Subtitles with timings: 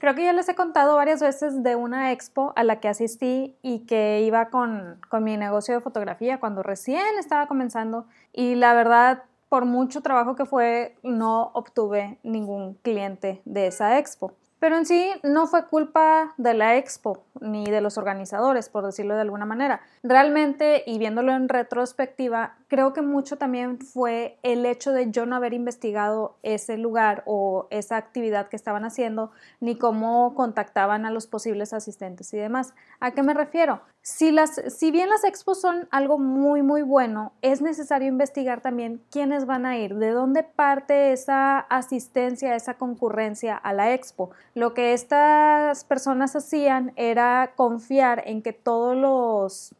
[0.00, 3.54] Creo que ya les he contado varias veces de una expo a la que asistí
[3.60, 8.72] y que iba con, con mi negocio de fotografía cuando recién estaba comenzando y la
[8.72, 14.32] verdad por mucho trabajo que fue, no obtuve ningún cliente de esa expo.
[14.60, 19.14] Pero en sí no fue culpa de la expo ni de los organizadores, por decirlo
[19.14, 19.80] de alguna manera.
[20.02, 25.34] Realmente, y viéndolo en retrospectiva, creo que mucho también fue el hecho de yo no
[25.34, 31.26] haber investigado ese lugar o esa actividad que estaban haciendo, ni cómo contactaban a los
[31.26, 32.74] posibles asistentes y demás.
[33.00, 33.80] ¿A qué me refiero?
[34.02, 39.02] Si, las, si bien las expos son algo muy, muy bueno, es necesario investigar también
[39.10, 44.30] quiénes van a ir, de dónde parte esa asistencia, esa concurrencia a la expo.
[44.54, 49.74] Lo que estas personas hacían era confiar en que todos los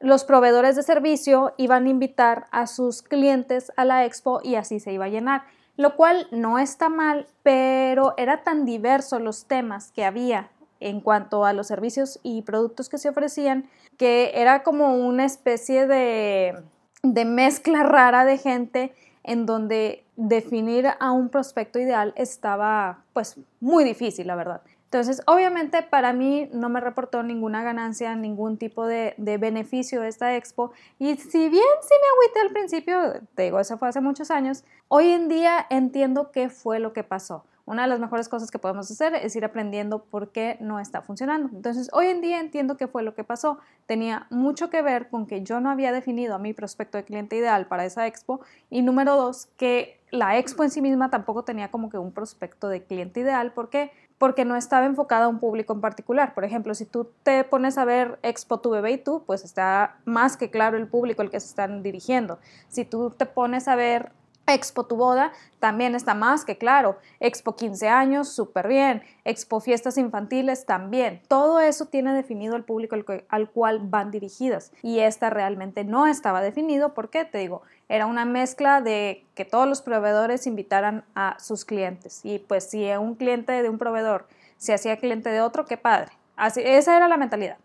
[0.00, 4.80] los proveedores de servicio iban a invitar a sus clientes a la expo y así
[4.80, 5.42] se iba a llenar,
[5.76, 10.48] lo cual no está mal, pero era tan diverso los temas que había
[10.80, 15.86] en cuanto a los servicios y productos que se ofrecían que era como una especie
[15.86, 16.56] de,
[17.02, 23.84] de mezcla rara de gente en donde definir a un prospecto ideal estaba pues muy
[23.84, 24.62] difícil, la verdad.
[24.92, 30.72] Entonces, obviamente para mí no me reportó ninguna ganancia, ningún tipo de, beneficio esta expo.
[30.98, 32.98] Y si bien sí me agüité al principio,
[33.36, 37.04] te digo, eso fue hace muchos años, hoy en día entiendo qué fue lo que
[37.04, 37.44] pasó.
[37.70, 41.02] Una de las mejores cosas que podemos hacer es ir aprendiendo por qué no está
[41.02, 41.50] funcionando.
[41.54, 43.58] Entonces, hoy en día entiendo qué fue lo que pasó.
[43.86, 47.36] Tenía mucho que ver con que yo no había definido a mi prospecto de cliente
[47.36, 48.40] ideal para esa expo.
[48.70, 52.68] Y número dos, que la expo en sí misma tampoco tenía como que un prospecto
[52.68, 53.52] de cliente ideal.
[53.52, 53.92] ¿Por qué?
[54.18, 56.34] porque no estaba enfocada a un público en particular.
[56.34, 59.96] Por ejemplo, si tú te pones a ver Expo Tu Bebé y tú, pues está
[60.04, 62.38] más que claro el público al que se están dirigiendo.
[62.68, 64.12] Si tú te pones a ver
[64.54, 66.98] Expo Tu Boda también está más que claro.
[67.20, 69.02] Expo 15 años, súper bien.
[69.24, 71.22] Expo Fiestas Infantiles también.
[71.28, 72.96] Todo eso tiene definido el público
[73.28, 74.72] al, cual van dirigidas.
[74.82, 79.68] Y esta realmente no estaba definido porque, te digo, era una mezcla de que todos
[79.68, 82.20] los proveedores invitaran a sus clientes.
[82.24, 86.12] Y pues si un cliente de un proveedor se hacía cliente de otro, qué padre.
[86.36, 87.58] Así, esa era la mentalidad.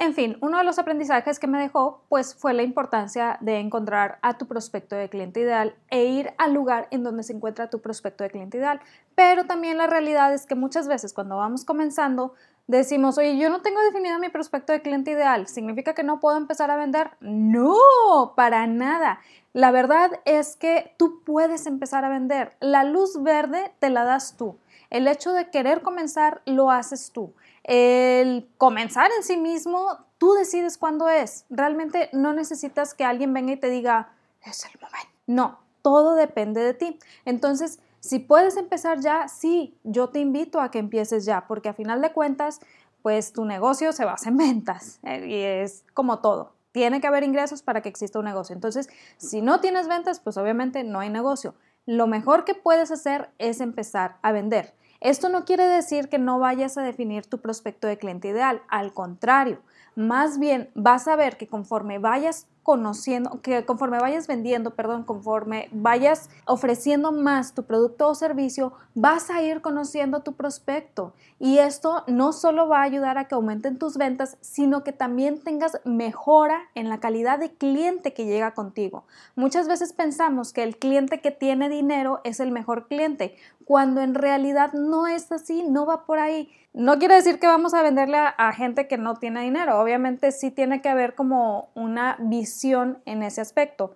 [0.00, 4.18] En fin, uno de los aprendizajes que me dejó pues fue la importancia de encontrar
[4.22, 7.82] a tu prospecto de cliente ideal e ir al lugar en donde se encuentra tu
[7.82, 8.80] prospecto de cliente ideal.
[9.14, 12.32] Pero también la realidad es que muchas veces cuando vamos comenzando
[12.66, 16.38] decimos, oye, yo no tengo definido mi prospecto de cliente ideal, ¿significa que no puedo
[16.38, 17.10] empezar a vender?
[17.20, 19.20] No, para nada.
[19.52, 22.56] La verdad es que tú puedes empezar a vender.
[22.60, 24.56] La luz verde te la das tú.
[24.88, 27.34] El hecho de querer comenzar lo haces tú.
[27.62, 31.44] El comenzar en sí mismo, tú decides cuándo es.
[31.50, 34.12] Realmente no necesitas que alguien venga y te diga,
[34.42, 35.10] es el momento.
[35.26, 36.98] No, todo depende de ti.
[37.24, 41.74] Entonces, si puedes empezar ya, sí, yo te invito a que empieces ya, porque a
[41.74, 42.60] final de cuentas,
[43.02, 46.54] pues tu negocio se basa en ventas eh, y es como todo.
[46.72, 48.54] Tiene que haber ingresos para que exista un negocio.
[48.54, 51.54] Entonces, si no tienes ventas, pues obviamente no hay negocio.
[51.84, 54.74] Lo mejor que puedes hacer es empezar a vender.
[55.00, 58.92] Esto no quiere decir que no vayas a definir tu prospecto de cliente ideal, al
[58.92, 59.60] contrario,
[59.96, 65.68] más bien vas a ver que conforme vayas conociendo, que conforme vayas vendiendo, perdón, conforme
[65.72, 71.14] vayas ofreciendo más tu producto o servicio, vas a ir conociendo tu prospecto.
[71.38, 75.42] Y esto no solo va a ayudar a que aumenten tus ventas, sino que también
[75.42, 79.04] tengas mejora en la calidad de cliente que llega contigo.
[79.34, 83.36] Muchas veces pensamos que el cliente que tiene dinero es el mejor cliente,
[83.70, 86.50] cuando en realidad no es así, no va por ahí.
[86.72, 90.50] No quiere decir que vamos a venderle a, gente que no tiene dinero, obviamente sí
[90.50, 93.94] tiene que haber como una visión en ese aspecto.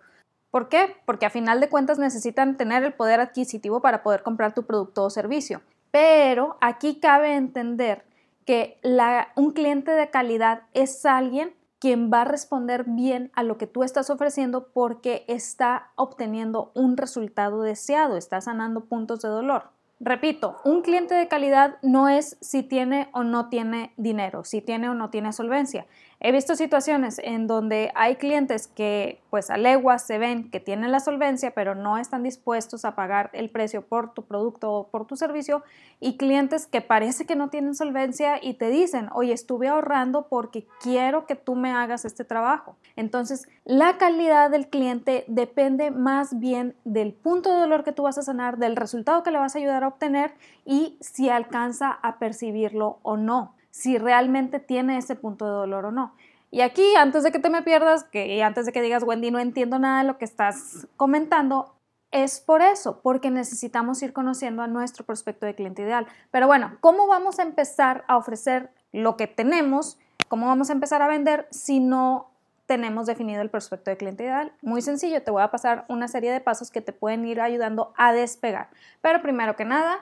[0.52, 0.94] ¿Por qué?
[1.06, 5.02] Porque a final de cuentas necesitan tener el poder adquisitivo para poder comprar tu producto
[5.02, 5.60] o servicio.
[5.90, 8.04] Pero aquí cabe entender
[8.46, 8.78] que
[9.34, 13.82] un cliente de calidad es alguien quien va a responder bien a lo que tú
[13.82, 19.74] estás ofreciendo porque está obteniendo un resultado deseado, está sanando puntos de dolor.
[20.00, 24.88] Repito, un cliente de calidad no es si tiene o no tiene dinero, si tiene
[24.88, 25.86] o no tiene solvencia.
[26.26, 30.90] He visto situaciones en donde hay clientes que pues a leguas se ven que tienen
[30.90, 35.06] la solvencia pero no están dispuestos a pagar el precio por tu producto o por
[35.06, 35.62] tu servicio
[36.00, 40.66] y clientes que parece que no tienen solvencia y te dicen, oye, estuve ahorrando porque
[40.80, 42.74] quiero que tú me hagas este trabajo.
[42.96, 48.16] Entonces, la calidad del cliente depende más bien del punto de dolor que tú vas
[48.16, 50.32] a sanar, del resultado que le vas a ayudar a obtener
[50.64, 55.90] y si alcanza a percibirlo o no si realmente tiene ese punto de dolor o
[55.90, 56.14] no.
[56.52, 59.40] Y aquí, antes de que te me pierdas, que antes de que digas, Wendy, no
[59.40, 61.74] entiendo nada de lo que estás comentando,
[62.12, 66.06] es por eso, porque necesitamos ir conociendo a nuestro prospecto de cliente ideal.
[66.30, 69.98] Pero bueno, ¿cómo vamos a empezar a ofrecer lo que tenemos?
[70.28, 72.30] ¿Cómo vamos a empezar a vender si no
[72.66, 74.52] tenemos definido el prospecto de cliente ideal?
[74.62, 77.92] Muy sencillo, te voy a pasar una serie de pasos que te pueden ir ayudando
[77.96, 78.68] a despegar.
[79.00, 79.98] Pero primero que nada,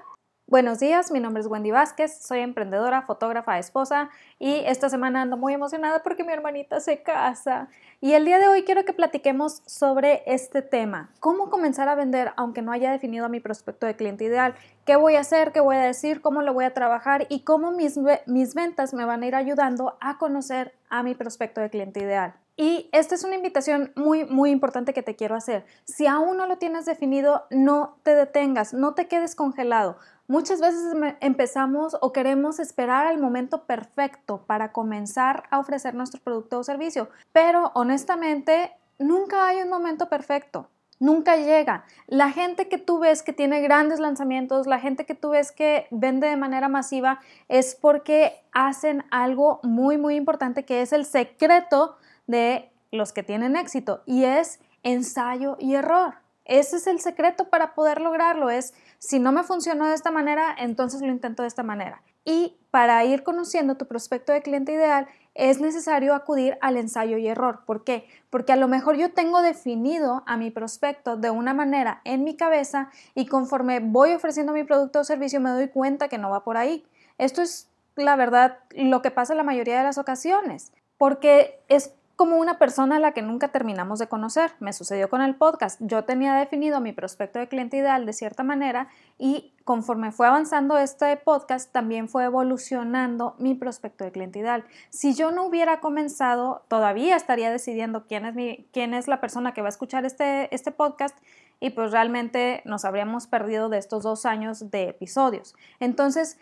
[0.53, 5.39] Buenos días, mi nombre es Wendy Vázquez, soy emprendedora, fotógrafa, esposa y esta semana ando
[5.39, 7.69] muy emocionada porque mi hermanita se casa.
[8.03, 12.35] Y el día de hoy quiero que platiquemos sobre este tema, cómo comenzar a vender
[12.37, 14.55] aunque no haya definido mi prospecto de cliente ideal,
[14.85, 17.71] qué voy a hacer, qué voy a decir, cómo lo voy a trabajar y cómo
[17.71, 22.01] mis, mis ventas me van a ir ayudando a conocer a mi prospecto de cliente
[22.01, 22.35] ideal.
[22.57, 25.65] Y esta es una invitación muy, muy importante que te quiero hacer.
[25.85, 29.97] Si aún no lo tienes definido, no te detengas, no te quedes congelado.
[30.29, 36.59] Muchas veces empezamos o queremos esperar al momento perfecto para comenzar a ofrecer nuestro producto
[36.59, 40.69] o servicio, pero honestamente nunca hay un momento perfecto.
[41.03, 41.85] Nunca llega.
[42.07, 45.89] La gente que tú ves que tiene grandes lanzamientos, la gente que tú ves que
[45.91, 51.97] vende de manera masiva, es porque hacen algo muy, muy importante que es el secreto
[52.27, 56.15] de los que tienen éxito y es ensayo y error.
[56.45, 60.55] Ese es el secreto para poder lograrlo, es si no me funcionó de esta manera,
[60.59, 62.03] entonces lo intento de esta manera.
[62.25, 67.27] Y para ir conociendo tu prospecto de cliente ideal, es necesario acudir al ensayo y
[67.27, 67.61] error.
[67.65, 68.07] ¿Por qué?
[68.29, 72.37] Porque a lo mejor yo tengo definido a mi prospecto de una manera en mi
[72.37, 76.45] cabeza y conforme voy ofreciendo mi producto o servicio me doy cuenta que no va
[76.45, 76.85] por ahí.
[77.19, 81.95] Esto es la verdad lo que pasa en la mayoría de las ocasiones, porque es
[82.23, 84.53] como una persona a la que nunca terminamos de conocer.
[84.61, 85.81] Me sucedió con el podcast.
[85.83, 88.87] Yo tenía definido mi prospecto de cliente ideal de cierta manera
[89.19, 94.65] y conforme fue avanzando este podcast, también fue evolucionando mi prospecto de cliente ideal.
[94.91, 99.63] Si yo no hubiera comenzado, todavía estaría decidiendo quién es, quién es la persona que
[99.63, 101.19] va a escuchar este, este podcast
[101.59, 105.57] y pues realmente nos habríamos perdido de estos dos años de episodios.
[105.81, 106.39] Entonces,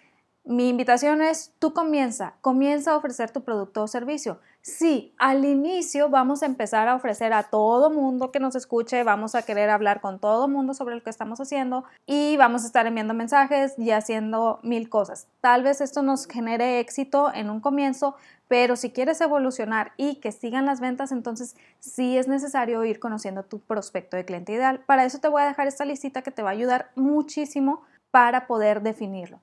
[0.51, 4.41] mi invitación es, tú comienza, comienza a ofrecer tu producto o servicio.
[4.63, 9.37] Sí, al inicio vamos a empezar a ofrecer a todo mundo que nos escuche, vamos
[9.37, 12.89] a querer hablar con todo mundo sobre lo que estamos haciendo y vamos a estar
[12.89, 15.29] enviando mensajes y haciendo mil cosas.
[15.41, 18.17] Tal vez esto nos genere éxito en un comienzo,
[18.49, 23.45] pero si quieres evolucionar y que sigan las ventas, entonces sí es necesario ir conociendo
[23.45, 24.81] tu prospecto de cliente ideal.
[24.85, 28.49] Para eso te voy a dejar esta listita que te va a ayudar muchísimo para
[28.49, 29.39] poder definirlo.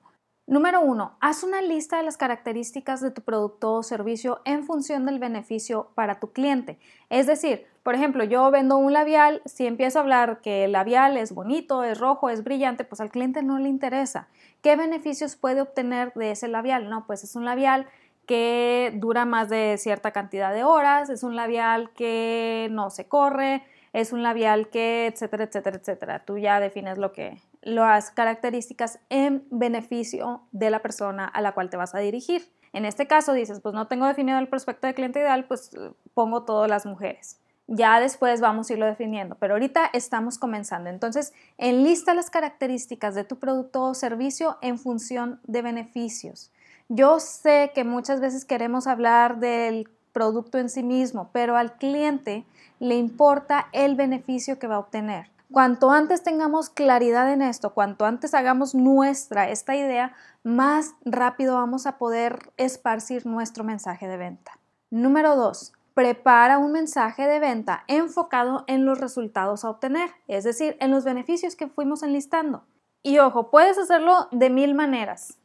[0.48, 5.04] Número uno, haz una lista de las características de tu producto o servicio en función
[5.04, 6.78] del beneficio para tu cliente.
[7.10, 11.18] Es decir, por ejemplo, yo vendo un labial, si empiezo a hablar que el labial
[11.18, 14.28] es bonito, es rojo, es brillante, pues al cliente no le interesa.
[14.62, 16.88] ¿Qué beneficios puede obtener de ese labial?
[16.88, 17.86] No, pues es un labial
[18.24, 23.64] que dura más de cierta cantidad de horas, es un labial que no se corre,
[23.92, 26.24] es un labial que, etcétera, etcétera, etcétera.
[26.24, 31.70] Tú ya defines lo que, las características en beneficio de la persona a la cual
[31.70, 32.50] te vas a dirigir.
[32.72, 35.70] En este caso dices, pues no tengo definido el prospecto de cliente ideal, pues
[36.14, 37.40] pongo todas las mujeres.
[37.66, 40.88] Ya después vamos a irlo definiendo, pero ahorita estamos comenzando.
[40.88, 46.50] Entonces, enlista las características de tu producto o servicio en función de beneficios.
[46.88, 52.44] Yo sé que muchas veces queremos hablar del producto en sí mismo, pero al cliente
[52.80, 55.30] le importa el beneficio que va a obtener.
[55.52, 60.12] Cuanto antes tengamos claridad en esto, cuanto antes hagamos nuestra esta idea,
[60.42, 64.58] más rápido vamos a poder esparcir nuestro mensaje de venta.
[64.90, 65.72] Número 2.
[65.94, 71.04] Prepara un mensaje de venta enfocado en los resultados a obtener, es decir, en los
[71.04, 72.64] beneficios que fuimos enlistando.
[73.04, 75.38] Y ojo, puedes hacerlo de mil maneras.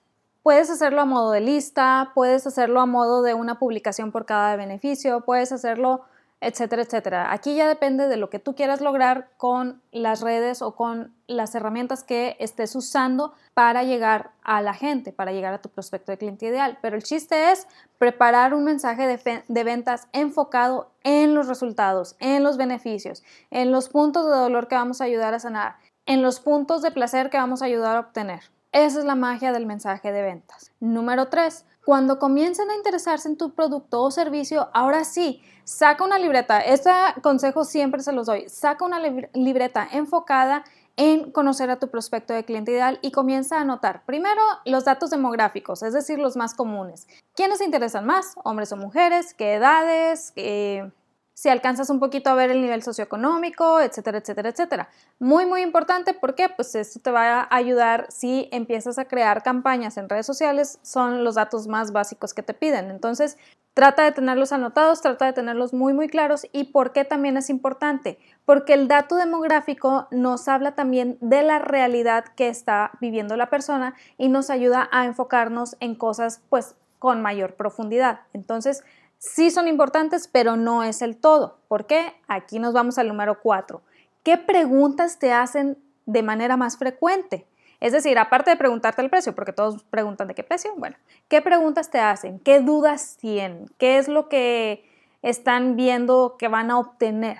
[0.43, 4.55] Puedes hacerlo a modo de lista, puedes hacerlo a modo de una publicación por cada
[4.55, 6.03] beneficio, puedes hacerlo
[6.43, 7.31] etcétera, etcétera.
[7.31, 11.55] Aquí ya depende de lo que tú quieras lograr con las redes o con las
[11.55, 16.17] herramientas que estés usando para llegar a la gente, para llegar a tu prospecto de
[16.17, 16.77] cliente ideal.
[16.81, 22.43] Pero el chiste es preparar un mensaje de, de ventas enfocado en los resultados, en
[22.43, 26.41] los beneficios, en los puntos de dolor que vamos a ayudar a sanar, en los
[26.41, 28.52] puntos de placer que vamos a ayudar a obtener.
[28.73, 30.71] Esa es la magia del mensaje de ventas.
[30.79, 31.63] Número 3.
[31.85, 36.59] Cuando comiencen a interesarse en tu producto o servicio, ahora sí, saca una libreta.
[36.59, 36.89] Este
[37.21, 38.49] consejo siempre se los doy.
[38.49, 40.63] Saca una libreta enfocada
[40.95, 45.11] en conocer a tu prospecto de cliente ideal y comienza a anotar primero los datos
[45.11, 47.07] demográficos, es decir, los más comunes.
[47.35, 48.33] ¿Quiénes se interesan más?
[48.43, 49.35] ¿Hombres o mujeres?
[49.35, 50.31] ¿Qué edades?
[50.31, 50.91] ¿Qué
[51.33, 54.89] si alcanzas un poquito a ver el nivel socioeconómico, etcétera, etcétera, etcétera.
[55.19, 59.97] Muy, muy importante porque pues esto te va a ayudar si empiezas a crear campañas
[59.97, 62.91] en redes sociales, son los datos más básicos que te piden.
[62.91, 63.37] Entonces,
[63.73, 66.47] trata de tenerlos anotados, trata de tenerlos muy, muy claros.
[66.51, 68.19] ¿Y por qué también es importante?
[68.45, 73.95] Porque el dato demográfico nos habla también de la realidad que está viviendo la persona
[74.17, 78.21] y nos ayuda a enfocarnos en cosas pues con mayor profundidad.
[78.31, 78.83] Entonces,
[79.23, 81.57] sí son importantes, pero no es el todo.
[81.67, 82.13] ¿Por qué?
[82.27, 83.81] Aquí nos vamos al número 4.
[84.21, 87.47] ¿Qué preguntas te hacen de manera más frecuente?
[87.79, 90.95] Es decir, aparte de preguntarte el precio, porque todos preguntan de qué precio, bueno,
[91.29, 92.39] ¿qué preguntas te hacen?
[92.39, 93.69] ¿Qué dudas tienen?
[93.77, 94.89] ¿Qué es lo que
[95.21, 97.39] están viendo que van a obtener?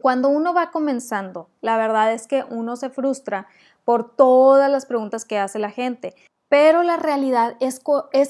[0.00, 3.46] Cuando uno va comenzando, la verdad es que uno se frustra
[3.84, 6.14] por todas las preguntas que hace la gente.
[6.54, 7.80] Pero la realidad es,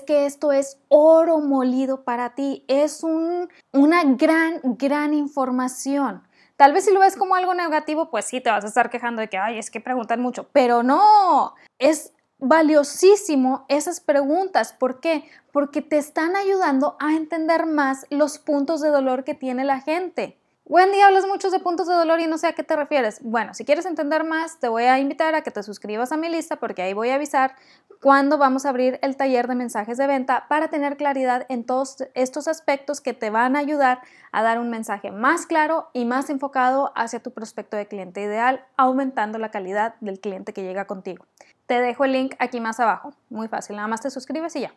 [0.07, 6.23] que esto es oro molido para ti, es una gran, gran información.
[6.57, 9.21] Tal vez si lo ves como algo negativo, pues sí, te vas a estar quejando
[9.21, 14.73] de que, ay, es que preguntan mucho, pero no, es valiosísimo esas preguntas.
[14.73, 15.29] ¿Por qué?
[15.53, 20.39] Porque te están ayudando a entender más los puntos de dolor que tiene la gente.
[20.67, 23.23] Wendy, hablas mucho de puntos de dolor y no sé a qué te refieres.
[23.23, 26.31] Bueno, si quieres entender más, te voy a invitar a que te suscribas a mi
[26.31, 27.55] lista porque ahí voy a avisar
[28.01, 32.05] cuándo vamos a abrir el taller de mensajes de venta para tener claridad en todos
[32.15, 34.01] estos aspectos que te van a ayudar
[34.33, 38.65] a dar un mensaje más claro y más enfocado hacia tu prospecto de cliente ideal,
[38.79, 41.27] aumentando la calidad del cliente que llega contigo.
[41.67, 43.13] Te dejo el link aquí más abajo.
[43.29, 44.73] Muy fácil, nada más te suscribes y ya.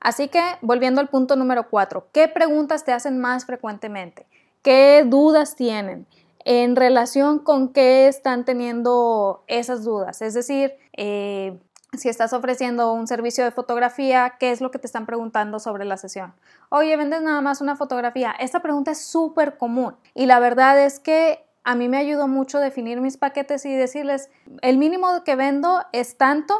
[0.00, 4.26] Así que, volviendo al punto número 4, ¿qué preguntas te hacen más frecuentemente?
[4.62, 6.06] ¿Qué dudas tienen?
[6.44, 10.22] en relación con qué están teniendo esas dudas.
[10.22, 11.58] Es decir, eh,
[11.96, 15.84] si estás ofreciendo un servicio de fotografía, ¿qué es lo que te están preguntando sobre
[15.84, 16.34] la sesión?
[16.68, 18.32] Oye, ¿vendes nada más una fotografía?
[18.32, 22.58] Esta pregunta es súper común y la verdad es que a mí me ayudó mucho
[22.58, 24.30] definir mis paquetes y decirles,
[24.62, 26.54] el mínimo que vendo es tanto,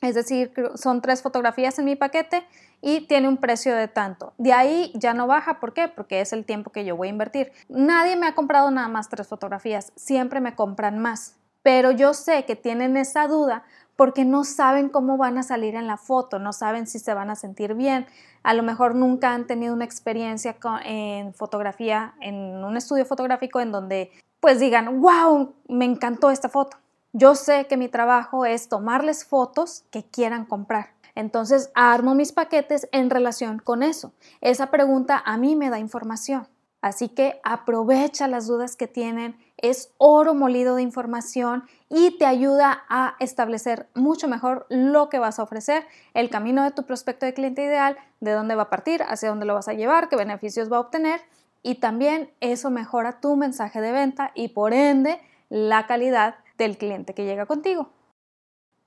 [0.00, 2.46] es decir, son tres fotografías en mi paquete
[2.80, 4.32] y tiene un precio de tanto.
[4.38, 5.88] De ahí ya no baja, ¿por qué?
[5.88, 7.52] Porque es el tiempo que yo voy a invertir.
[7.68, 11.36] Nadie me ha comprado nada más tres fotografías, siempre me compran más.
[11.62, 13.64] Pero yo sé que tienen esa duda
[13.96, 17.30] porque no saben cómo van a salir en la foto, no saben si se van
[17.30, 18.06] a sentir bien.
[18.44, 23.72] A lo mejor nunca han tenido una experiencia en fotografía, en un estudio fotográfico en
[23.72, 26.76] donde pues digan, wow, me encantó esta foto.
[27.18, 30.90] Yo sé que mi trabajo es tomarles fotos que quieran comprar.
[31.16, 34.12] Entonces armo mis paquetes en relación con eso.
[34.40, 36.46] Esa pregunta a mí me da información.
[36.80, 42.84] Así que aprovecha las dudas que tienen, es oro molido de información y te ayuda
[42.88, 47.34] a establecer mucho mejor lo que vas a ofrecer, el camino de tu prospecto de
[47.34, 50.70] cliente ideal, de dónde va a partir, hacia dónde lo vas a llevar, qué beneficios
[50.70, 51.20] va a obtener
[51.64, 57.14] y también eso mejora tu mensaje de venta y por ende la calidad del cliente
[57.14, 57.90] que llega contigo.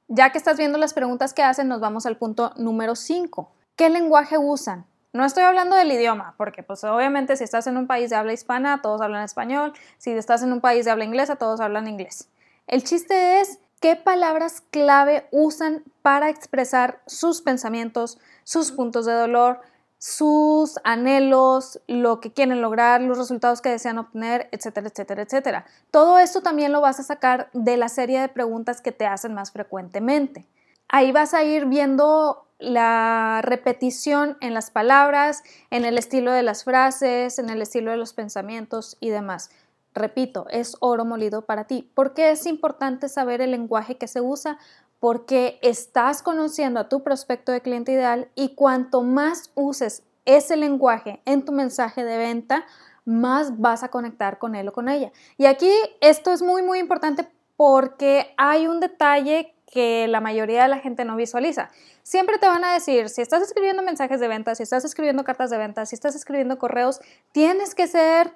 [0.08, 3.50] Ya que estás viendo las preguntas que hacen, nos vamos al punto número 5.
[3.76, 4.86] ¿Qué lenguaje usan?
[5.14, 8.34] No estoy hablando del idioma, porque pues obviamente si estás en un país de habla
[8.34, 12.30] hispana, todos hablan español, si estás en un país de habla inglesa, todos hablan inglés.
[12.68, 19.62] El chiste es qué palabras clave usan para expresar sus pensamientos, sus puntos de dolor,
[20.02, 25.66] sus anhelos, lo que quieren lograr, los resultados que desean obtener, etcétera, etcétera, etcétera.
[25.92, 29.36] Todo esto también lo vas a sacar de la serie de preguntas que te hacen
[29.36, 30.48] más frecuentemente.
[30.88, 36.64] Ahí vas a ir viendo la repetición en las palabras, en el estilo de las
[36.64, 39.52] frases, en el estilo de los pensamientos y demás.
[39.94, 41.92] Repito, es oro molido para ti.
[41.94, 44.58] ¿Por qué es importante saber el lenguaje que se usa?
[45.02, 51.24] Porque estás conociendo a tu prospecto de cliente ideal y cuanto más uses ese lenguaje
[51.26, 52.66] en tu mensaje de venta,
[53.04, 55.12] más vas a conectar con él o con ella.
[55.38, 57.28] Y aquí esto es muy, muy importante
[57.58, 61.72] porque hay un detalle que la mayoría de la gente no visualiza.
[62.04, 65.50] Siempre te van a decir, si estás escribiendo mensajes de venta, si estás escribiendo cartas
[65.50, 68.36] de venta, si estás escribiendo correos, tienes que ser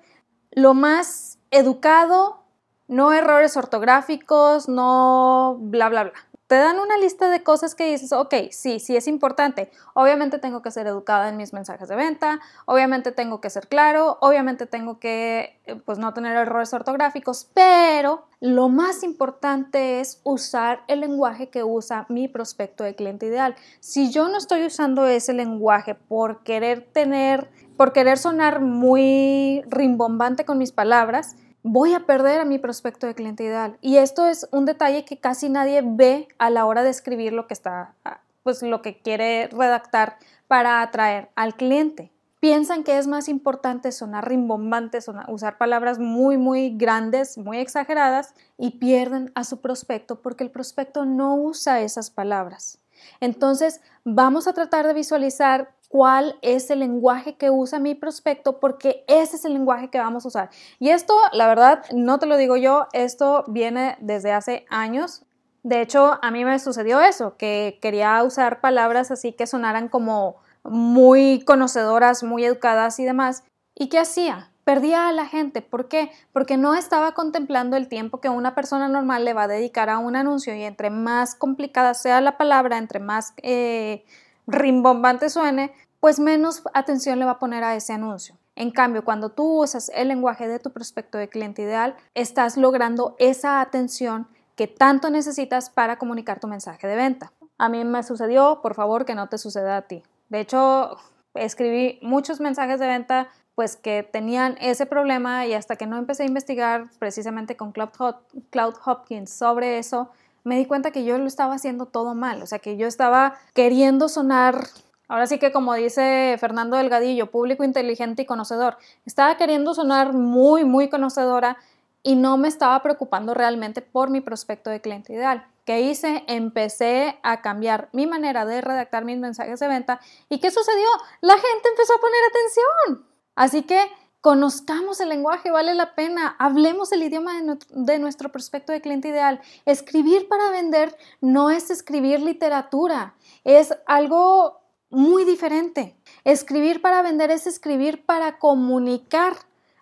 [0.49, 2.43] lo más educado,
[2.87, 6.13] no errores ortográficos, no bla, bla, bla
[6.55, 9.69] te dan una lista de cosas que dices, ok, sí, sí es importante.
[9.93, 14.17] Obviamente tengo que ser educada en mis mensajes de venta, obviamente tengo que ser claro,
[14.21, 20.85] obviamente tengo que eh, pues no tener errores ortográficos, pero lo más importante es usar
[20.87, 23.55] el lenguaje que usa mi prospecto de cliente ideal.
[23.81, 30.45] Si yo no estoy usando ese lenguaje por querer tener, por querer sonar muy rimbombante
[30.45, 31.35] con mis palabras,
[31.67, 33.77] voy a perder a mi prospecto de cliente ideal.
[33.81, 37.47] Y esto es un detalle que casi nadie ve a la hora de escribir lo
[37.47, 37.95] que está,
[38.43, 40.17] pues lo que quiere redactar
[40.47, 42.11] para atraer al cliente.
[42.39, 48.77] piensan que es más importante sonar rimbombante, usar palabras muy, muy grandes, muy exageradas y
[48.77, 52.77] pierden a su prospecto porque el prospecto no usa esas palabras.
[53.19, 59.05] Entonces, vamos a tratar de visualizar cuál es el lenguaje que usa mi prospecto porque
[59.07, 60.49] ese es el lenguaje que vamos a usar.
[60.77, 65.23] Y esto, la verdad, no te lo digo yo, esto viene desde hace años.
[65.63, 70.35] De hecho, a mí me sucedió eso, que quería usar palabras así que sonaran como
[70.65, 73.45] muy conocedoras, muy educadas y demás.
[73.73, 74.51] ¿Y qué hacía?
[74.65, 75.61] Perdía a la gente.
[75.61, 76.11] ¿Por qué?
[76.33, 79.99] Porque no estaba contemplando el tiempo que una persona normal le va a dedicar a
[79.99, 84.03] un anuncio y entre más complicada sea la palabra, entre más eh,
[84.47, 85.73] rimbombante suene,
[86.05, 88.37] pues menos atención le va a poner a ese anuncio.
[88.55, 93.15] En cambio, cuando tú usas el lenguaje de tu prospecto de cliente ideal, estás logrando
[93.17, 97.31] esa atención que tanto necesitas para comunicar tu mensaje de venta.
[97.57, 100.03] A mí me sucedió, por favor, que no te suceda a ti.
[100.29, 100.95] De hecho,
[101.33, 106.21] escribí muchos mensajes de venta pues que tenían ese problema y hasta que no empecé
[106.21, 110.11] a investigar precisamente con Cloud, Hopkins sobre eso,
[110.43, 113.39] me di cuenta que yo lo estaba haciendo todo mal, o sea que yo estaba
[113.55, 114.67] queriendo sonar,
[115.07, 120.65] ahora sí que como dice Fernando Delgadillo, público inteligente y conocedor, estaba queriendo sonar muy,
[120.65, 121.57] muy conocedora
[122.03, 125.47] y no me estaba preocupando realmente por mi prospecto de cliente ideal.
[125.65, 126.23] ¿Qué hice?
[126.27, 129.99] Empecé a cambiar mi manera de redactar mis mensajes de venta.
[130.29, 130.87] ¿Y qué sucedió?
[131.21, 133.07] La gente empezó a poner atención.
[133.35, 133.79] Así que
[134.21, 136.35] conozcamos el lenguaje, vale la pena.
[136.37, 137.33] Hablemos el idioma
[137.69, 139.41] de, nuestro prospecto de cliente ideal.
[139.65, 144.61] Escribir para vender no es escribir literatura, es algo
[144.95, 145.95] muy diferente.
[146.23, 149.33] Escribir para vender es escribir para comunicar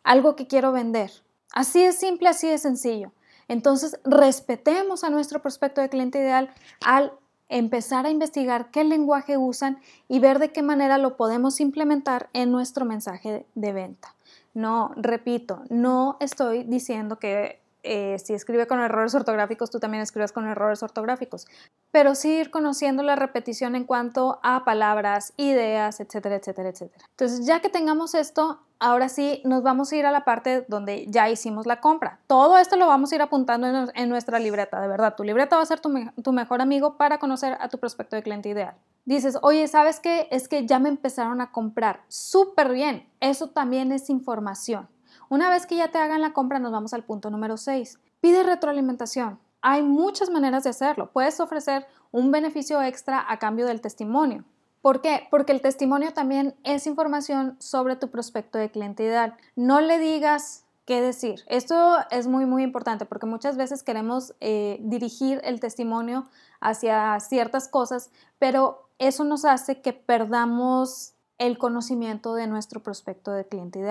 [0.03, 1.11] algo que quiero vender.
[1.53, 3.11] Así es simple, así de sencillo.
[3.47, 6.53] Entonces, respetemos a nuestro prospecto de cliente ideal
[6.85, 7.13] al
[7.49, 12.51] empezar a investigar qué lenguaje usan y ver de qué manera lo podemos implementar en
[12.51, 14.15] nuestro mensaje de venta.
[14.53, 20.31] No, repito, no estoy diciendo que eh, si escribe con errores ortográficos, tú también escribes
[20.31, 21.47] con errores ortográficos,
[21.91, 27.05] pero sí ir conociendo la repetición en cuanto a palabras, ideas, etcétera, etcétera, etcétera.
[27.11, 31.05] Entonces, ya que tengamos esto, ahora sí nos vamos a ir a la parte donde
[31.07, 32.19] ya hicimos la compra.
[32.27, 35.15] Todo esto lo vamos a ir apuntando en, nuestra libreta, de verdad.
[35.15, 38.23] Tu libreta va a ser tu, tu mejor amigo para conocer a tu prospecto de
[38.23, 38.75] cliente ideal.
[39.05, 40.27] Dices, oye, ¿sabes qué?
[40.31, 42.01] Es que ya me empezaron a comprar.
[42.07, 43.09] Súper bien.
[43.19, 44.87] Eso también es información.
[45.33, 47.97] Una vez que ya te hagan la compra, nos vamos al punto número 6.
[48.21, 49.39] Pide retroalimentación.
[49.63, 51.09] Hay muchas maneras de hacerlo.
[51.11, 54.43] Puedes ofrecer un beneficio extra a cambio del testimonio.
[54.83, 55.27] ¿Por qué?
[55.31, 59.11] Porque el testimonio también es información sobre tu prospecto de cliente.
[59.55, 61.41] No le digas qué decir.
[61.47, 66.27] Esto es muy, muy importante porque muchas veces queremos eh, dirigir el testimonio
[66.59, 73.47] hacia ciertas cosas, pero eso nos hace que perdamos el conocimiento de nuestro prospecto de
[73.47, 73.81] cliente.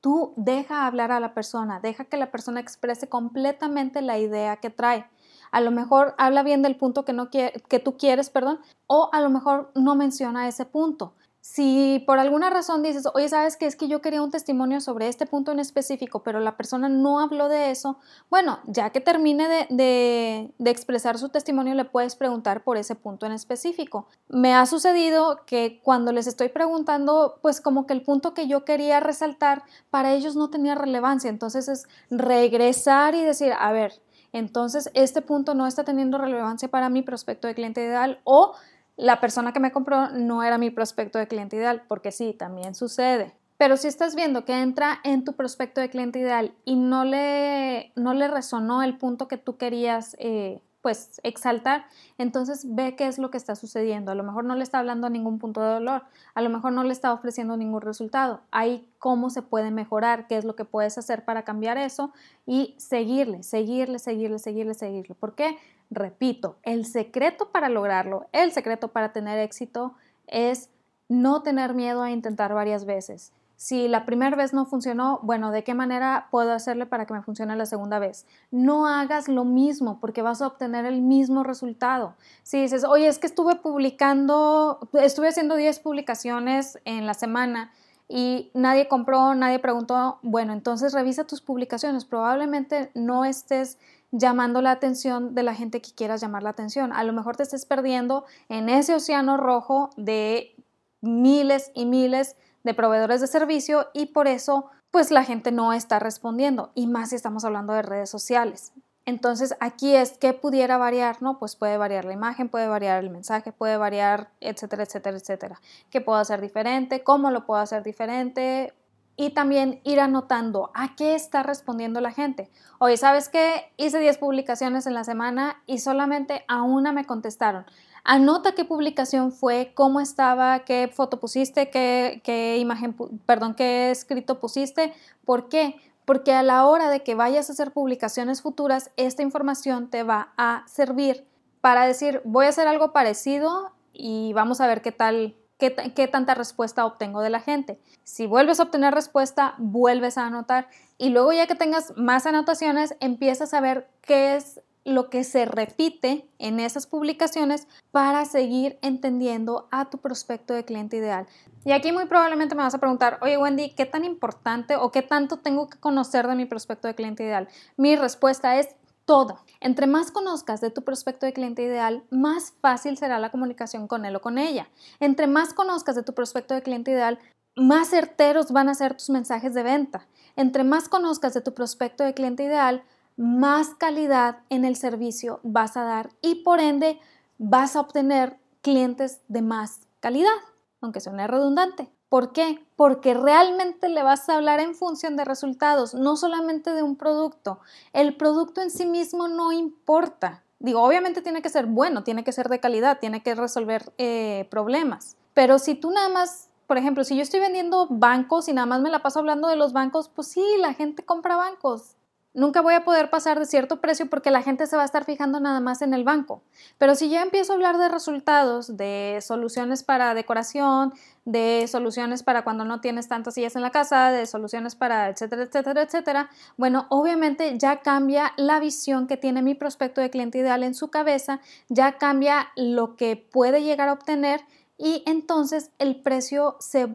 [0.00, 4.70] Tú deja hablar a la persona, deja que la persona exprese completamente la idea que
[4.70, 5.06] trae.
[5.50, 9.20] A lo mejor habla bien del punto que, no que tú quieres, perdón, o a
[9.20, 11.14] lo mejor no menciona ese punto.
[11.50, 15.08] Si por alguna razón dices, oye, sabes que es que yo quería un testimonio sobre
[15.08, 19.48] este punto en específico, pero la persona no habló de eso, bueno, ya que termine
[19.48, 24.08] de, de, expresar su testimonio, le puedes preguntar por ese punto en específico.
[24.28, 28.66] Me ha sucedido que cuando les estoy preguntando, pues como que el punto que yo
[28.66, 33.94] quería resaltar para ellos no tenía relevancia, entonces es regresar y decir, a ver,
[34.34, 38.52] entonces este punto no está teniendo relevancia para mi prospecto de cliente ideal o
[38.98, 42.74] la persona que me compró no era mi prospecto de cliente ideal, porque sí, también
[42.74, 43.32] sucede.
[43.56, 47.92] Pero si estás viendo que entra en tu prospecto de cliente ideal y no le,
[47.94, 51.86] no le resonó el punto que tú querías eh, pues exaltar,
[52.18, 54.10] entonces ve qué es lo que está sucediendo.
[54.10, 56.02] A lo mejor no le está hablando a ningún punto de dolor,
[56.34, 58.40] a lo mejor no le está ofreciendo ningún resultado.
[58.50, 62.12] Ahí cómo se puede mejorar, qué es lo que puedes hacer para cambiar eso
[62.46, 65.14] y seguirle, seguirle, seguirle, seguirle, seguirle.
[65.14, 65.56] ¿Por qué?
[65.90, 69.94] Repito, el secreto para lograrlo, el secreto para tener éxito
[70.26, 70.70] es
[71.08, 73.32] no tener miedo a intentar varias veces.
[73.58, 77.22] Si la primera vez no funcionó, bueno, ¿de qué manera puedo hacerle para que me
[77.22, 78.24] funcione la segunda vez?
[78.52, 82.14] No hagas lo mismo porque vas a obtener el mismo resultado.
[82.44, 87.72] Si dices, oye, es que estuve publicando, estuve haciendo 10 publicaciones en la semana
[88.06, 92.04] y nadie compró, nadie preguntó, bueno, entonces revisa tus publicaciones.
[92.04, 93.78] Probablemente no estés
[94.10, 96.92] llamando la atención de la gente que quieras llamar la atención.
[96.92, 100.54] A lo mejor te estés perdiendo en ese océano rojo de
[101.00, 105.98] miles y miles de proveedores de servicio y por eso pues la gente no está
[105.98, 108.72] respondiendo y más si estamos hablando de redes sociales.
[109.04, 111.38] Entonces aquí es que pudiera variar, ¿no?
[111.38, 115.60] Pues puede variar la imagen, puede variar el mensaje, puede variar, etcétera, etcétera, etcétera.
[115.90, 117.02] ¿Qué puedo hacer diferente?
[117.02, 118.74] ¿Cómo lo puedo hacer diferente?
[119.18, 122.50] Y también ir anotando a qué está respondiendo la gente.
[122.78, 123.70] Oye, ¿sabes qué?
[123.76, 127.66] Hice 10 publicaciones en la semana y solamente a una me contestaron.
[128.04, 132.94] Anota qué publicación fue, cómo estaba, qué foto pusiste, qué, qué imagen,
[133.26, 134.94] perdón, qué escrito pusiste,
[135.26, 135.76] por qué
[136.08, 140.32] porque a la hora de que vayas a hacer publicaciones futuras, esta información te va
[140.38, 141.26] a servir
[141.60, 146.08] para decir, voy a hacer algo parecido y vamos a ver qué tal, qué, qué
[146.08, 147.78] tanta respuesta obtengo de la gente.
[148.04, 152.96] Si vuelves a obtener respuesta, vuelves a anotar y luego ya que tengas más anotaciones,
[153.00, 159.68] empiezas a ver qué es lo que se repite en esas publicaciones para seguir entendiendo
[159.70, 161.26] a tu prospecto de cliente ideal.
[161.64, 165.02] Y aquí muy probablemente me vas a preguntar, oye Wendy, ¿qué tan importante o qué
[165.02, 167.48] tanto tengo que conocer de mi prospecto de cliente ideal?
[167.76, 168.74] Mi respuesta es
[169.08, 169.38] todo.
[169.60, 174.04] Entre más conozcas de tu prospecto de cliente ideal, más fácil será la comunicación con
[174.04, 174.68] él o con ella.
[175.00, 177.18] Entre más conozcas de tu prospecto de cliente ideal,
[177.56, 180.06] más certeros van a ser tus mensajes de venta.
[180.36, 182.84] Entre más conozcas de tu prospecto de cliente ideal,
[183.16, 187.00] más calidad en el servicio vas a dar y por ende
[187.38, 190.38] vas a obtener clientes de más calidad,
[190.82, 191.90] aunque suene redundante.
[192.08, 192.64] ¿Por qué?
[192.74, 197.60] Porque realmente le vas a hablar en función de resultados, no solamente de un producto.
[197.92, 200.42] El producto en sí mismo no importa.
[200.58, 204.48] Digo, obviamente tiene que ser bueno, tiene que ser de calidad, tiene que resolver eh,
[204.50, 205.16] problemas.
[205.34, 208.80] Pero si tú nada más, por ejemplo, si yo estoy vendiendo bancos y nada más
[208.80, 211.97] me la paso hablando de los bancos, pues sí, la gente compra bancos.
[212.38, 215.04] Nunca voy a poder pasar de cierto precio porque la gente se va a estar
[215.04, 216.44] fijando nada más en el banco.
[216.78, 220.92] Pero si ya empiezo a hablar de resultados, de soluciones para decoración,
[221.24, 225.42] de soluciones para cuando no tienes tantas sillas en la casa, de soluciones para etcétera,
[225.42, 230.62] etcétera, etcétera, bueno, obviamente ya cambia la visión que tiene mi prospecto de cliente ideal
[230.62, 234.42] en su cabeza, ya cambia lo que puede llegar a obtener
[234.76, 236.86] y entonces el precio se,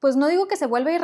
[0.00, 0.98] pues no digo que se vuelve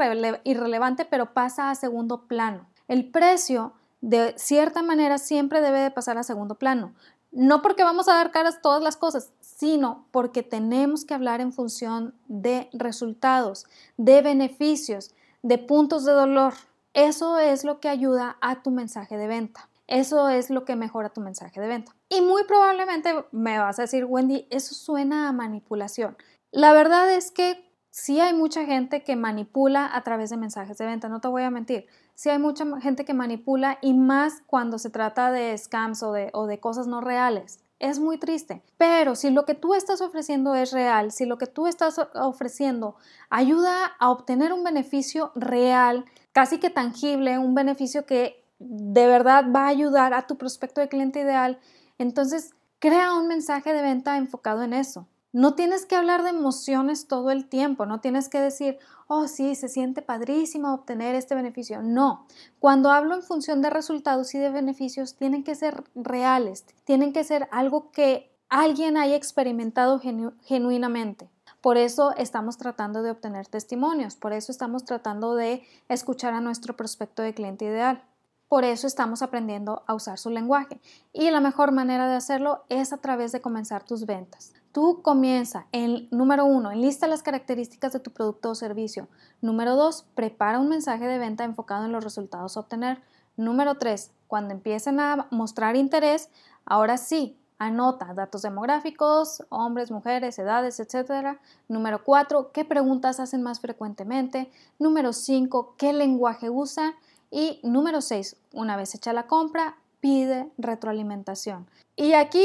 [0.45, 2.67] irrelevante, pero pasa a segundo plano.
[2.95, 6.95] El precio, de cierta manera, siempre debe de pasar a segundo plano.
[7.33, 11.53] No porque vamos a dar caras todas las cosas, sino porque tenemos que hablar en
[11.53, 16.55] función de resultados, de beneficios, de puntos de dolor.
[16.93, 19.69] Eso es lo que ayuda a tu mensaje de venta.
[19.89, 21.97] Eso es lo que mejora tu mensaje de venta.
[22.09, 26.17] Y muy probablemente me vas a decir, Wendy, eso suena a manipulación.
[26.53, 30.87] La verdad es que sí hay mucha gente que manipula a través de mensajes de
[30.87, 34.79] venta, no te voy a mentir sí hay mucha gente que manipula y más cuando
[34.79, 37.61] se trata de scams o de, o de cosas no reales.
[37.81, 41.47] Es muy triste, pero si lo que tú estás ofreciendo es real, si lo que
[41.47, 42.97] tú estás ofreciendo
[43.31, 49.65] ayuda a obtener un beneficio real, casi que tangible, un beneficio que de verdad va
[49.65, 51.59] a ayudar a tu prospecto de cliente ideal,
[51.99, 55.07] entonces crea un mensaje de venta enfocado en eso.
[55.33, 59.55] No tienes que hablar de emociones todo el tiempo, no tienes que decir, oh sí,
[59.55, 61.83] se siente padrísimo obtener este beneficio.
[61.83, 62.27] No,
[62.59, 67.25] cuando hablo en función de resultados y de beneficios, tienen que ser reales, tienen que
[67.25, 70.01] ser algo que alguien haya experimentado
[70.43, 71.29] genuinamente.
[71.61, 76.77] Por eso estamos tratando de obtener testimonios, por eso estamos tratando de escuchar a nuestro
[76.77, 78.05] prospecto de cliente ideal.
[78.49, 80.81] Por eso estamos aprendiendo a usar su lenguaje.
[81.13, 84.53] Y la mejor manera de hacerlo es a través de comenzar tus ventas.
[84.75, 89.07] Tú comienza en número uno, enlista las características de tu producto o servicio.
[89.41, 93.01] Número dos, prepara un mensaje de venta enfocado en los resultados a obtener.
[93.37, 96.29] Número tres, cuando empiecen a mostrar interés,
[96.67, 101.39] ahora sí, anota datos demográficos, hombres, mujeres, edades, etc.
[101.69, 104.51] Número cuatro, qué preguntas hacen más frecuentemente.
[104.81, 106.97] Número cinco, qué lenguaje usa.
[107.31, 111.69] Y número seis, una vez hecha la compra, pide retroalimentación.
[111.95, 112.45] Y aquí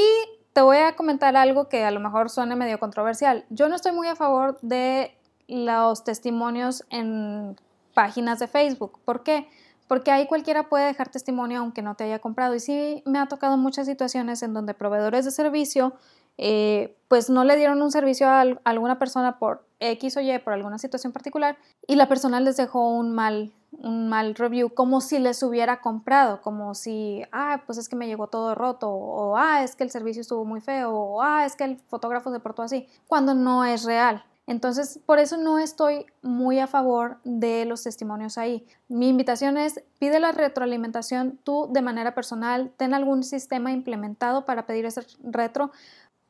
[0.59, 3.45] te voy a comentar algo que a lo mejor suene medio controversial.
[3.49, 5.17] Yo no estoy muy a favor de
[5.47, 7.55] los testimonios en
[7.93, 8.99] páginas de Facebook.
[9.05, 9.47] ¿Por qué?
[9.87, 12.55] Porque ahí cualquiera puede dejar testimonio aunque no te haya comprado.
[12.55, 15.93] Y sí me ha tocado muchas situaciones en donde proveedores de servicio
[16.37, 20.51] eh, pues no le dieron un servicio a, alguna persona por X o Y, por
[20.51, 25.19] alguna situación particular, y la persona les dejó un mal, un mal review, como si
[25.19, 29.63] les hubiera comprado, como si, ah, pues es que me llegó todo roto, o ah,
[29.63, 32.63] es que el servicio estuvo muy feo, o ah, es que el fotógrafo se portó
[32.63, 34.23] así, cuando no es real.
[34.47, 38.65] Entonces, por eso no estoy muy a favor de los testimonios ahí.
[38.87, 44.65] Mi invitación es, pide la retroalimentación tú de manera personal, ten algún sistema implementado para
[44.65, 45.71] pedir ese retro,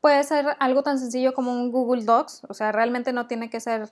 [0.02, 3.60] puede ser algo tan sencillo como un Google Docs, o sea, realmente no tiene que
[3.60, 3.90] ser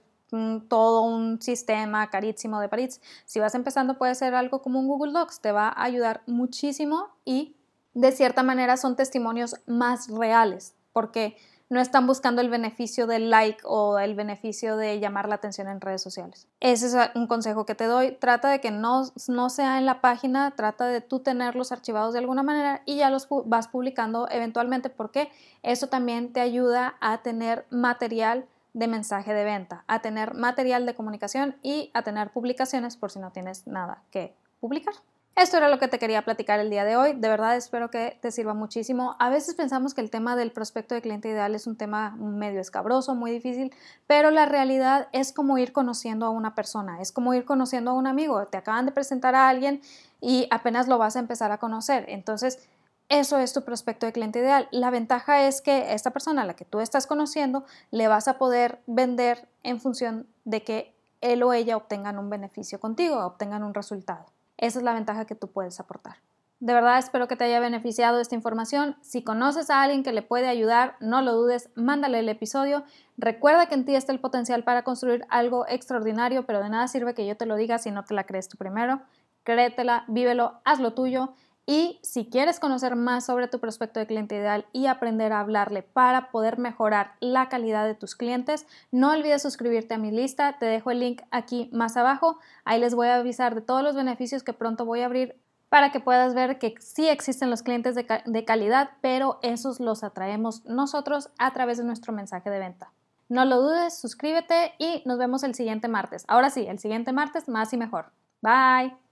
[0.68, 3.00] todo un sistema carísimo de París.
[3.24, 7.08] Si vas empezando puede ser algo como un Google Docs, te va a ayudar muchísimo
[7.24, 7.56] y
[7.94, 11.36] de cierta manera son testimonios más reales, porque
[11.70, 15.80] no están buscando el beneficio del like o el beneficio de llamar la atención en
[15.80, 16.46] redes sociales.
[16.60, 18.12] Ese es un consejo que te doy.
[18.12, 22.20] Trata de que no, no sea en la página, trata de tú tenerlos archivados de
[22.20, 25.30] alguna manera y ya los vas publicando eventualmente porque
[25.62, 28.46] eso también te ayuda a tener material
[28.78, 33.18] de mensaje de venta, a tener material de comunicación y a tener publicaciones por si
[33.18, 34.94] no tienes nada que publicar.
[35.34, 37.12] Esto era lo que te quería platicar el día de hoy.
[37.12, 39.16] De verdad espero que te sirva muchísimo.
[39.18, 42.60] A veces pensamos que el tema del prospecto de cliente ideal es un tema medio
[42.60, 43.72] escabroso, muy difícil,
[44.06, 47.94] pero la realidad es como ir conociendo a una persona, es como ir conociendo a
[47.94, 48.46] un amigo.
[48.46, 49.80] Te acaban de presentar a alguien
[50.20, 52.04] y apenas lo vas a empezar a conocer.
[52.08, 52.68] Entonces,
[53.08, 54.68] eso es tu prospecto de cliente ideal.
[54.70, 58.36] La ventaja es que esta persona a la que tú estás conociendo le vas a
[58.36, 63.72] poder vender en función de que él o ella obtengan un beneficio contigo, obtengan un
[63.72, 64.26] resultado.
[64.58, 66.16] Esa es la ventaja que tú puedes aportar.
[66.60, 68.96] De verdad espero que te haya beneficiado esta información.
[69.00, 72.84] Si conoces a alguien que le puede ayudar, no lo dudes, mándale el episodio.
[73.16, 77.14] Recuerda que en ti está el potencial para construir algo extraordinario, pero de nada sirve
[77.14, 79.00] que yo te lo diga si no te la crees tú primero.
[79.44, 81.32] Créetela, vívelo, haz lo tuyo
[81.70, 85.82] y si quieres conocer más sobre tu prospecto de cliente ideal y aprender a hablarle
[85.82, 90.56] para poder mejorar la calidad de tus clientes, no olvides suscribirte a mi lista.
[90.58, 92.38] Te dejo el link aquí más abajo.
[92.64, 95.36] Ahí les voy a avisar de todos los beneficios que pronto voy a abrir
[95.68, 100.04] para que puedas ver que sí existen los clientes de, de calidad, pero esos los
[100.04, 102.92] atraemos nosotros a través de nuestro mensaje de venta.
[103.28, 106.24] No lo dudes, suscríbete y nos vemos el siguiente martes.
[106.28, 108.06] Ahora sí, el siguiente martes más y mejor.
[108.40, 109.07] Bye.